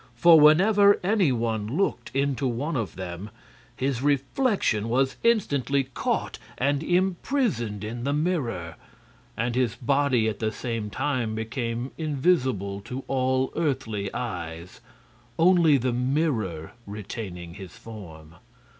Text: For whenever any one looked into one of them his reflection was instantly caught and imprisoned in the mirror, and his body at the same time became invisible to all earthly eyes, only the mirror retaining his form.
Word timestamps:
For 0.15 0.39
whenever 0.39 0.99
any 1.03 1.31
one 1.31 1.77
looked 1.77 2.09
into 2.15 2.47
one 2.47 2.75
of 2.75 2.95
them 2.95 3.29
his 3.75 4.01
reflection 4.01 4.89
was 4.89 5.15
instantly 5.23 5.89
caught 5.93 6.39
and 6.57 6.81
imprisoned 6.81 7.83
in 7.83 8.03
the 8.03 8.11
mirror, 8.11 8.77
and 9.37 9.53
his 9.53 9.75
body 9.75 10.27
at 10.27 10.39
the 10.39 10.51
same 10.51 10.89
time 10.89 11.35
became 11.35 11.91
invisible 11.99 12.81
to 12.81 13.03
all 13.07 13.53
earthly 13.55 14.11
eyes, 14.11 14.81
only 15.37 15.77
the 15.77 15.93
mirror 15.93 16.71
retaining 16.87 17.53
his 17.53 17.77
form. 17.77 18.33